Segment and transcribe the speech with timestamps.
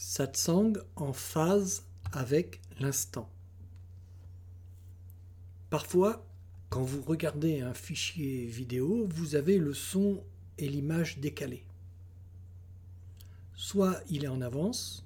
[0.00, 3.28] Satsang en phase avec l'instant.
[5.70, 6.24] Parfois,
[6.70, 10.22] quand vous regardez un fichier vidéo, vous avez le son
[10.56, 11.64] et l'image décalés.
[13.56, 15.04] Soit il est en avance,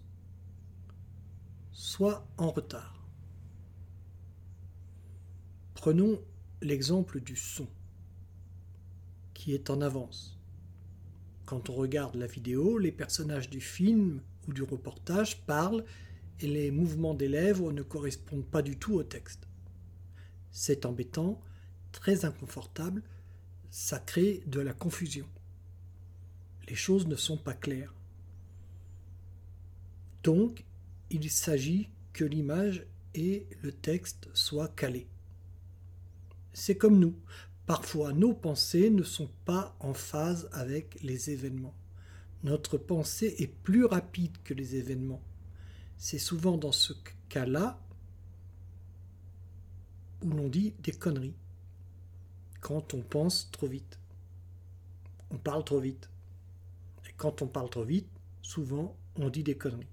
[1.72, 3.02] soit en retard.
[5.72, 6.20] Prenons
[6.60, 7.66] l'exemple du son,
[9.32, 10.38] qui est en avance.
[11.46, 15.84] Quand on regarde la vidéo, les personnages du film ou du reportage parlent
[16.40, 19.46] et les mouvements des lèvres ne correspondent pas du tout au texte.
[20.50, 21.40] C'est embêtant,
[21.92, 23.02] très inconfortable,
[23.70, 25.26] ça crée de la confusion.
[26.68, 27.94] Les choses ne sont pas claires.
[30.22, 30.64] Donc,
[31.10, 35.08] il s'agit que l'image et le texte soient calés.
[36.52, 37.16] C'est comme nous.
[37.66, 41.74] Parfois, nos pensées ne sont pas en phase avec les événements.
[42.42, 45.22] Notre pensée est plus rapide que les événements.
[45.96, 46.92] C'est souvent dans ce
[47.28, 47.78] cas-là
[50.22, 51.36] où l'on dit des conneries.
[52.60, 53.98] Quand on pense trop vite.
[55.30, 56.08] On parle trop vite.
[57.08, 58.08] Et quand on parle trop vite,
[58.42, 59.86] souvent on dit des conneries.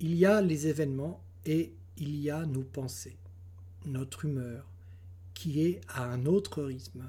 [0.00, 3.16] Il y a les événements et il y a nos pensées,
[3.86, 4.66] notre humeur,
[5.32, 7.08] qui est à un autre rythme.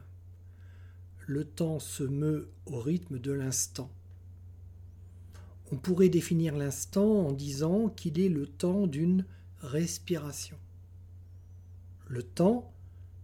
[1.27, 3.89] Le temps se meut au rythme de l'instant.
[5.71, 9.25] On pourrait définir l'instant en disant qu'il est le temps d'une
[9.61, 10.57] respiration.
[12.07, 12.71] Le temps,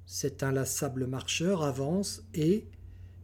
[0.07, 2.65] cet inlassable marcheur, avance et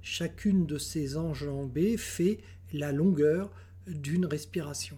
[0.03, 2.39] chacune de ses enjambées fait
[2.72, 3.52] la longueur
[3.88, 4.97] d'une respiration.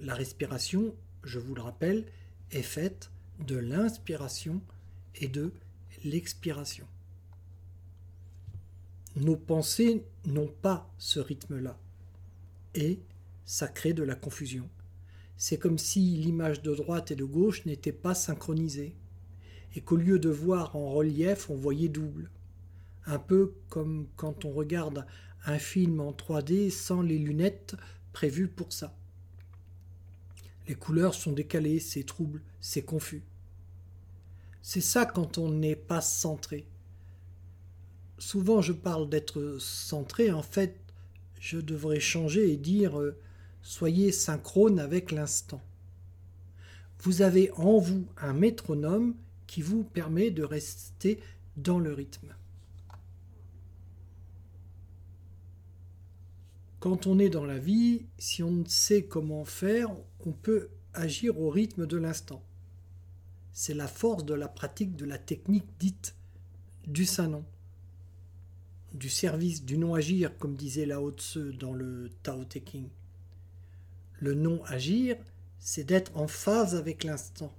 [0.00, 2.04] La respiration, je vous le rappelle,
[2.50, 3.10] est faite
[3.46, 4.60] de l'inspiration
[5.14, 5.52] et de
[6.04, 6.86] l'expiration.
[9.20, 11.76] Nos pensées n'ont pas ce rythme-là
[12.74, 13.00] et
[13.44, 14.68] ça crée de la confusion.
[15.36, 18.94] C'est comme si l'image de droite et de gauche n'était pas synchronisée,
[19.74, 22.30] et qu'au lieu de voir en relief, on voyait double.
[23.06, 25.04] Un peu comme quand on regarde
[25.46, 27.74] un film en 3D sans les lunettes
[28.12, 28.96] prévues pour ça.
[30.68, 33.24] Les couleurs sont décalées, c'est trouble, c'est confus.
[34.62, 36.66] C'est ça quand on n'est pas centré.
[38.18, 40.80] Souvent je parle d'être centré, en fait
[41.40, 43.16] je devrais changer et dire euh,
[43.62, 45.62] soyez synchrone avec l'instant.
[47.00, 49.14] Vous avez en vous un métronome
[49.46, 51.20] qui vous permet de rester
[51.56, 52.34] dans le rythme.
[56.80, 59.90] Quand on est dans la vie, si on ne sait comment faire,
[60.24, 62.42] on peut agir au rythme de l'instant.
[63.52, 66.14] C'est la force de la pratique de la technique dite
[66.86, 67.44] du Saint-Nom,
[68.92, 72.88] du service, du non-agir, comme disait Lao Tse dans le Tao Te Ching.
[74.20, 75.16] Le non-agir,
[75.58, 77.52] c'est d'être en phase avec l'instant.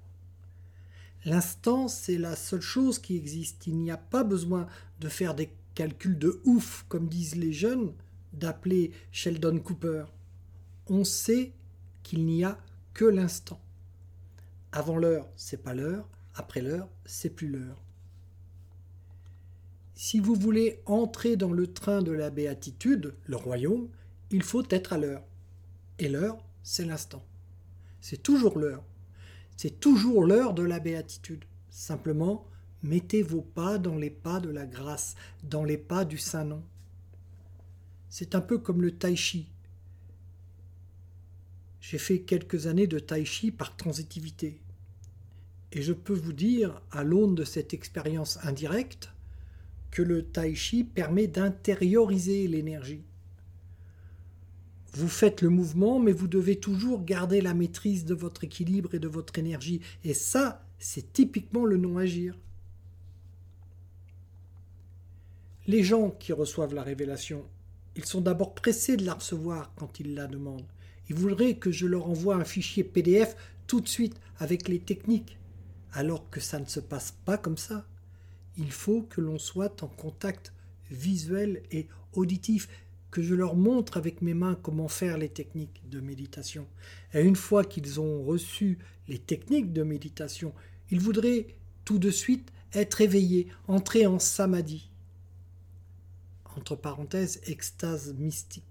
[1.24, 3.66] L'instant, c'est la seule chose qui existe.
[3.66, 4.66] Il n'y a pas besoin
[5.00, 7.92] de faire des calculs de ouf, comme disent les jeunes,
[8.32, 10.04] d'appeler Sheldon Cooper.
[10.88, 11.52] On sait
[12.02, 12.58] qu'il n'y a
[12.94, 13.60] que l'instant.
[14.72, 17.82] Avant l'heure, c'est pas l'heure, après l'heure, c'est plus l'heure.
[20.02, 23.90] Si vous voulez entrer dans le train de la béatitude, le royaume,
[24.30, 25.22] il faut être à l'heure.
[25.98, 27.22] Et l'heure, c'est l'instant.
[28.00, 28.82] C'est toujours l'heure.
[29.58, 31.44] C'est toujours l'heure de la béatitude.
[31.68, 32.48] Simplement,
[32.82, 36.62] mettez vos pas dans les pas de la grâce, dans les pas du Saint-Nom.
[38.08, 39.50] C'est un peu comme le tai chi.
[41.82, 44.62] J'ai fait quelques années de tai chi par transitivité.
[45.72, 49.10] Et je peux vous dire, à l'aune de cette expérience indirecte,
[49.90, 53.02] que le tai chi permet d'intérioriser l'énergie.
[54.92, 58.98] Vous faites le mouvement, mais vous devez toujours garder la maîtrise de votre équilibre et
[58.98, 59.80] de votre énergie.
[60.04, 62.36] Et ça, c'est typiquement le non-agir.
[65.66, 67.44] Les gens qui reçoivent la révélation
[67.96, 70.66] ils sont d'abord pressés de la recevoir quand ils la demandent.
[71.08, 73.36] Ils voudraient que je leur envoie un fichier PDF
[73.66, 75.38] tout de suite avec les techniques,
[75.92, 77.84] alors que ça ne se passe pas comme ça.
[78.58, 80.52] Il faut que l'on soit en contact
[80.90, 82.68] visuel et auditif,
[83.10, 86.66] que je leur montre avec mes mains comment faire les techniques de méditation.
[87.12, 90.52] Et une fois qu'ils ont reçu les techniques de méditation,
[90.90, 91.48] ils voudraient
[91.84, 94.90] tout de suite être éveillés, entrer en samadhi
[96.56, 98.64] entre parenthèses, extase mystique.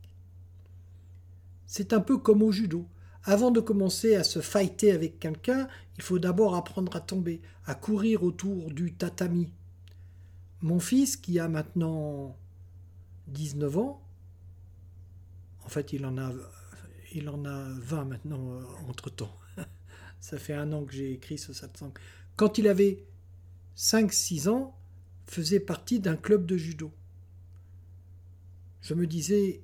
[1.66, 2.86] C'est un peu comme au judo.
[3.24, 5.68] Avant de commencer à se fighter avec quelqu'un,
[5.98, 9.52] il faut d'abord apprendre à tomber, à courir autour du tatami.
[10.62, 12.36] Mon fils, qui a maintenant
[13.28, 14.02] 19 ans,
[15.66, 16.34] en fait, il en a,
[17.14, 19.36] il en a 20 maintenant euh, entre-temps.
[20.20, 21.92] Ça fait un an que j'ai écrit ce satsang.
[22.36, 23.04] Quand il avait
[23.78, 24.76] 5-6 ans,
[25.28, 26.92] faisait partie d'un club de judo.
[28.82, 29.62] Je me disais,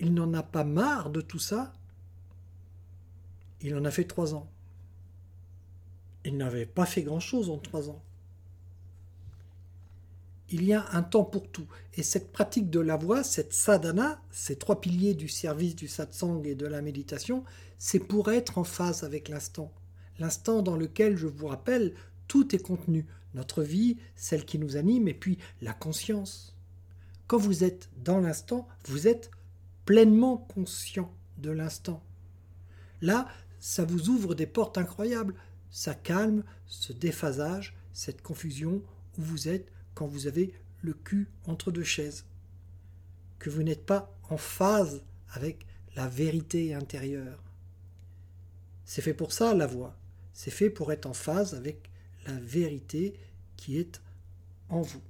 [0.00, 1.72] il n'en a pas marre de tout ça.
[3.60, 4.50] Il en a fait trois ans.
[6.24, 8.02] Il n'avait pas fait grand-chose en trois ans.
[10.54, 11.66] Il y a un temps pour tout.
[11.94, 16.44] Et cette pratique de la voix, cette sadhana, ces trois piliers du service du satsang
[16.44, 17.42] et de la méditation,
[17.78, 19.72] c'est pour être en phase avec l'instant.
[20.18, 21.94] L'instant dans lequel, je vous rappelle,
[22.28, 23.06] tout est contenu.
[23.32, 26.54] Notre vie, celle qui nous anime, et puis la conscience.
[27.28, 29.30] Quand vous êtes dans l'instant, vous êtes
[29.86, 32.04] pleinement conscient de l'instant.
[33.00, 33.26] Là,
[33.58, 35.34] ça vous ouvre des portes incroyables.
[35.70, 38.82] Ça calme ce déphasage, cette confusion
[39.16, 42.24] où vous êtes quand vous avez le cul entre deux chaises.
[43.38, 45.66] Que vous n'êtes pas en phase avec
[45.96, 47.42] la vérité intérieure.
[48.84, 49.96] C'est fait pour ça la voix.
[50.32, 51.90] C'est fait pour être en phase avec
[52.26, 53.14] la vérité
[53.56, 54.00] qui est
[54.68, 55.02] en vous.